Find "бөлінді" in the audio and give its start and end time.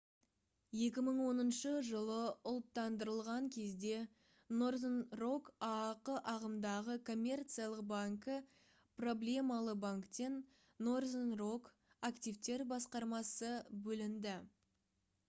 13.89-14.35